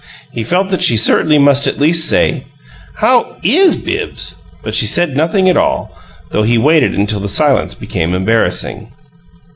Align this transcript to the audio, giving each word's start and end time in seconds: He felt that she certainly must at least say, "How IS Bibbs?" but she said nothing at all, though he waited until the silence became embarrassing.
He 0.31 0.41
felt 0.41 0.69
that 0.69 0.81
she 0.81 0.97
certainly 0.97 1.37
must 1.37 1.67
at 1.67 1.77
least 1.77 2.07
say, 2.09 2.45
"How 2.95 3.37
IS 3.43 3.75
Bibbs?" 3.75 4.33
but 4.63 4.73
she 4.73 4.87
said 4.87 5.15
nothing 5.15 5.47
at 5.47 5.57
all, 5.57 5.95
though 6.31 6.41
he 6.41 6.57
waited 6.57 6.95
until 6.95 7.19
the 7.19 7.29
silence 7.29 7.75
became 7.75 8.15
embarrassing. 8.15 8.91